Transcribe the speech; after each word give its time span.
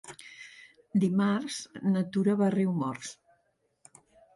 Dimarts 1.03 1.59
na 1.93 2.05
Tura 2.17 2.39
va 2.43 2.51
a 2.51 2.59
Riumors. 2.59 3.17